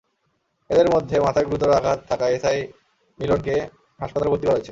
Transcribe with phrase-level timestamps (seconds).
[0.69, 2.59] এঁদের মধ্যে মাথায় গুরুতর আঘাত থাকা এএসআই
[3.19, 3.55] মিলনকে
[3.99, 4.59] হাসপাতালে ভর্তি করা হয়েছে।